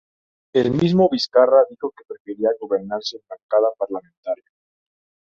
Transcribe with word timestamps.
El 0.53 0.71
mismo 0.71 1.07
Vizcarra 1.11 1.63
dijo 1.69 1.91
que 1.91 2.03
prefería 2.07 2.49
gobernar 2.59 3.03
sin 3.03 3.19
bancada 3.29 3.69
parlamentaria. 3.77 4.45